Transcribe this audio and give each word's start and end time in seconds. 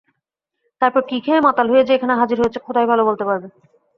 তারপর 0.81 1.01
কী 1.09 1.17
খেয়ে 1.25 1.45
মাতাল 1.47 1.67
হয়ে 1.69 1.87
যে 1.87 1.93
এখানে 1.95 2.13
হাজির 2.15 2.37
হয়েছ 2.39 2.55
খোদাই 2.59 2.87
ভালো 2.91 3.03
বলতে 3.09 3.23
পারবে! 3.29 3.47